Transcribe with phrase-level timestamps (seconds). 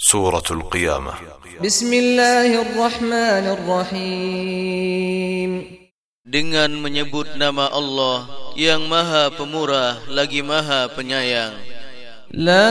[0.00, 1.12] سورة القيامة
[1.64, 5.50] بسم الله الرحمن الرحيم
[6.26, 8.26] Dengan menyebut nama Allah
[8.58, 11.54] yang maha pemurah lagi maha penyayang
[12.34, 12.68] لا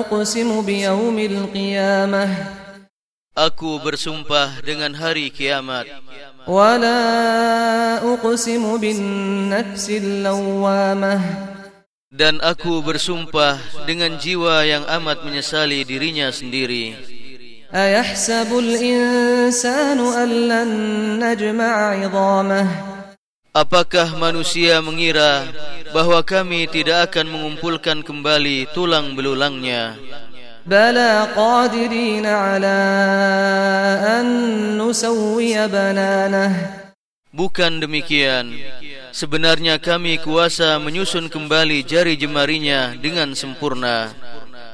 [0.00, 2.24] أقسم بيوم القيامة
[3.38, 5.86] Aku bersumpah dengan hari kiamat
[6.48, 7.00] ولا
[8.02, 11.20] أقسم بالنفس اللوامة
[12.15, 16.95] dan aku bersumpah dengan jiwa yang amat menyesali dirinya sendiri
[17.75, 20.15] Ayahsabul insanu
[21.19, 22.95] najma'a idhamah
[23.51, 25.43] Apakah manusia mengira
[25.95, 29.95] bahwa kami tidak akan mengumpulkan kembali tulang belulangnya?
[30.67, 32.79] Bala ala
[34.19, 34.27] an
[34.75, 36.51] nusawwiya bananah.
[37.31, 38.59] Bukan demikian.
[39.15, 44.11] Sebenarnya kami kuasa menyusun kembali jari-jemarinya dengan sempurna.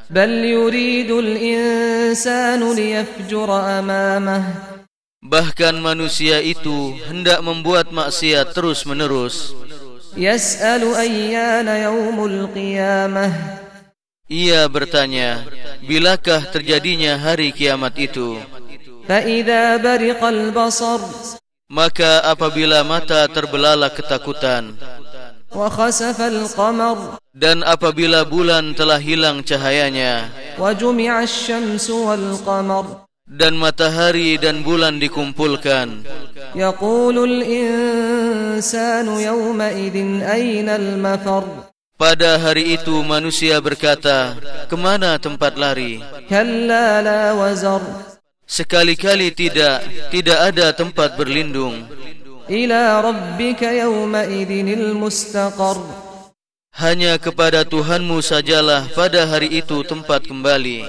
[0.09, 4.43] Bal yuridul insanu liyafjura amamah.
[5.21, 9.53] Bahkan manusia itu hendak membuat maksiat terus-menerus.
[10.17, 13.29] Yas'alu ayyana yaumul qiyamah.
[14.25, 15.45] Ia bertanya,
[15.85, 18.41] bilakah terjadinya hari kiamat itu?
[19.05, 21.40] Fa idza bariqal basar
[21.71, 24.75] maka apabila mata terbelalak ketakutan.
[27.31, 30.27] Dan apabila bulan telah hilang cahayanya.
[33.31, 36.03] Dan matahari dan bulan dikumpulkan.
[41.95, 44.35] Pada hari itu manusia berkata,
[44.67, 46.03] kemana tempat lari?
[48.51, 49.79] sekali-kali tidak
[50.11, 51.87] tidak ada tempat berlindung.
[52.51, 55.79] Ila rabbika yawma idinil mustaqar
[56.75, 60.83] hanya kepada Tuhanmu sajalah pada hari itu tempat kembali.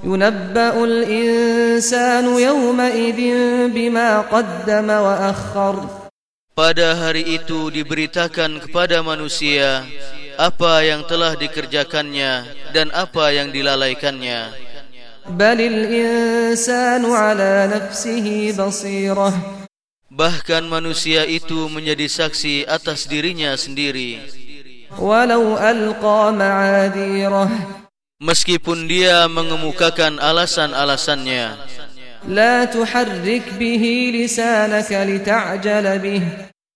[0.00, 5.76] Yunabbaul insanu yawma idin bima qaddama wa akhar
[6.58, 9.86] pada hari itu diberitakan kepada manusia
[10.38, 14.67] apa yang telah dikerjakannya dan apa yang dilalaikannya.
[15.29, 18.27] بل الإنسان على نفسه
[18.59, 19.31] بصيرة
[20.13, 24.21] Bahkan manusia itu menjadi saksi atas dirinya sendiri
[24.99, 27.49] ولو ألقى معاذيره
[28.21, 31.57] Meskipun dia mengemukakan alasan-alasannya
[32.29, 33.83] لا تحرك به
[34.15, 36.23] لسانك لتعجل به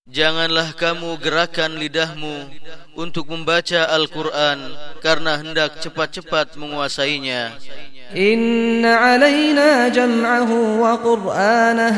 [0.07, 2.47] Janganlah kamu gerakan lidahmu
[2.95, 4.72] untuk membaca Al-Quran
[5.03, 7.59] karena hendak cepat-cepat menguasainya.
[8.16, 10.51] إن علينا جمعه
[10.81, 11.95] وقرآنه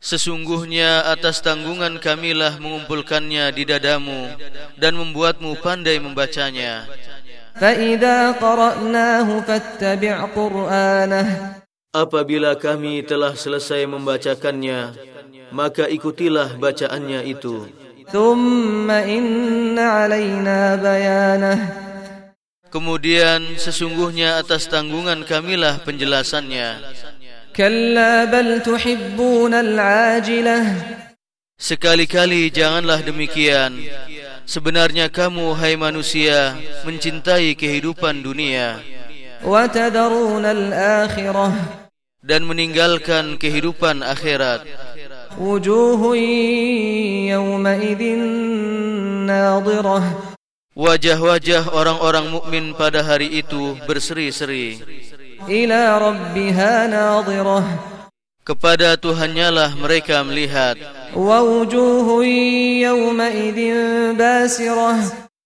[0.00, 4.32] Sesungguhnya atas tanggungan kamilah mengumpulkannya di dadamu
[4.80, 6.88] dan membuatmu pandai membacanya.
[7.60, 11.26] فإذا قرأناه فاتبع قرآنه
[11.92, 14.96] Apabila kami telah selesai membacakannya,
[15.52, 17.68] maka ikutilah bacaannya itu.
[18.10, 21.83] ثم إن علينا بيانه
[22.75, 26.83] Kemudian sesungguhnya atas tanggungan kamilah penjelasannya.
[31.55, 33.79] Sekali-kali janganlah demikian.
[34.43, 38.83] Sebenarnya kamu, hai manusia, mencintai kehidupan dunia.
[42.19, 44.67] Dan meninggalkan kehidupan akhirat.
[45.39, 46.19] Wujuhun
[47.31, 47.79] yawma
[49.31, 50.34] nadirah.
[50.75, 54.83] Wajah-wajah orang-orang mukmin pada hari itu berseri-seri.
[55.47, 57.63] Ila rabbiha nadhirah.
[58.43, 60.75] Kepada Tuhannya lah mereka melihat.
[61.15, 61.39] Wa
[62.83, 63.31] yawma
[64.19, 64.99] basirah.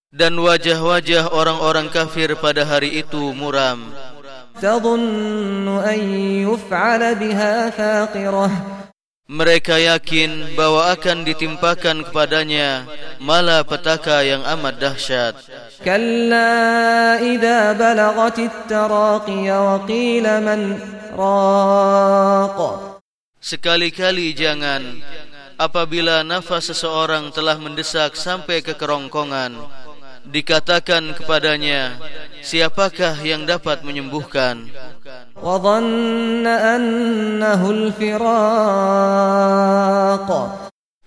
[0.09, 3.93] Dan wajah-wajah orang-orang kafir pada hari itu muram.
[4.57, 6.01] An
[6.41, 8.53] yuf'ala biha faqirah.
[9.29, 15.35] Mereka yakin bahwa akan ditimpakan kepadanya malapetaka yang amat dahsyat.
[15.83, 20.61] Kalla idza balagatit taraqi wa qila man
[21.13, 22.99] raqa.
[23.39, 24.99] Sekali-kali jangan
[25.59, 29.55] apabila nafas seseorang telah mendesak sampai ke kerongkongan
[30.27, 31.95] dikatakan kepadanya
[32.43, 34.67] siapakah yang dapat menyembuhkan
[35.39, 38.27] wa dhanna annahu al-firaq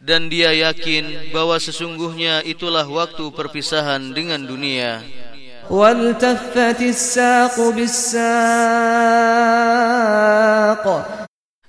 [0.02, 4.98] dan dia yakin bahwa sesungguhnya itulah waktu perpisahan dengan dunia.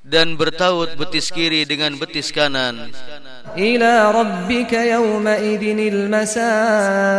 [0.03, 2.89] Dan bertaut betis kiri dengan betis kanan.
[3.53, 7.13] Ila rabbika yawma idinil masaq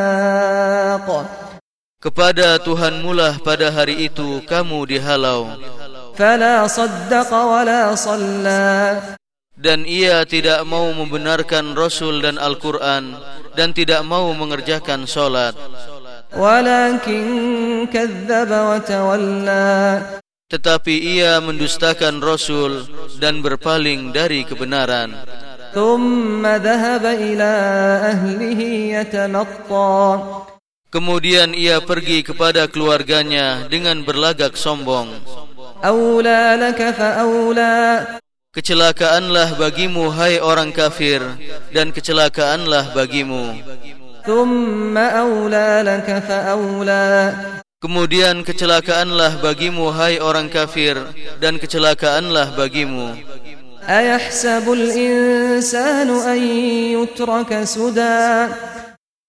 [2.05, 5.56] kepada Tuhan mula pada hari itu kamu dihalau.
[6.19, 9.23] Fala saddaqa wala salla
[9.63, 13.19] dan ia tidak mau membenarkan Rasul dan Al-Quran
[13.59, 15.53] dan tidak mau mengerjakan solat.
[16.29, 17.25] ولكن
[17.89, 19.77] كذب وتولى
[20.50, 22.85] Tetapi ia mendustakan Rasul
[23.21, 25.13] dan berpaling dari kebenaran.
[25.73, 27.51] ثم ذهب إلى
[28.13, 28.61] أهله
[28.97, 30.01] يتمطى
[30.89, 35.21] Kemudian ia pergi kepada keluarganya dengan berlagak sombong.
[35.85, 37.77] أولى لك فأولى
[38.54, 41.18] kecelakaanlah bagimu hai orang kafir
[41.74, 43.58] dan kecelakaanlah bagimu.
[44.22, 44.46] Fa
[47.82, 50.94] kemudian kecelakaanlah bagimu hai orang kafir
[51.42, 53.18] dan kecelakaanlah bagimu.
[53.84, 56.38] Ayahsabul insanu an
[56.94, 58.48] yutraka suda.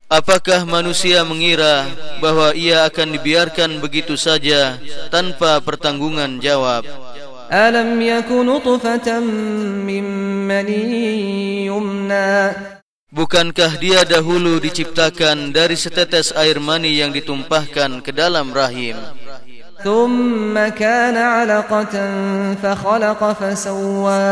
[0.06, 1.90] Apakah manusia mengira
[2.22, 4.78] bahwa ia akan dibiarkan begitu saja
[5.10, 6.86] tanpa pertanggungan jawab?
[7.53, 9.21] ألم يك نطفة
[9.87, 10.05] من
[10.49, 12.33] مني يمنى
[13.11, 18.95] Bukankah dia dahulu diciptakan dari setetes air mani yang ditumpahkan ke dalam rahim?
[19.83, 21.95] ثم كان علقة
[22.63, 24.31] فخلق فسوى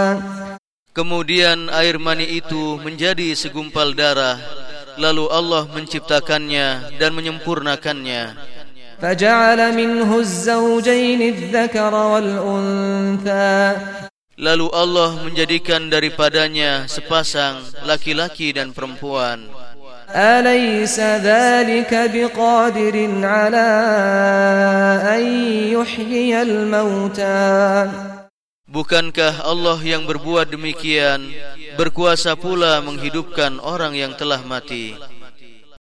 [0.95, 4.39] Kemudian air mani itu menjadi segumpal darah,
[4.99, 8.35] lalu Allah menciptakannya dan menyempurnakannya.
[9.03, 13.77] فجعل منه الزوجين الذكر والأنثى
[14.39, 19.51] Lalu Allah menjadikan daripadanya sepasang laki-laki dan perempuan.
[20.15, 22.97] أليس ذلك بقادر
[23.27, 23.69] على
[25.05, 25.23] أن
[25.75, 27.91] يحيي الموتى
[28.69, 31.33] Bukankah Allah yang berbuat demikian
[31.81, 34.93] berkuasa pula menghidupkan orang yang telah mati?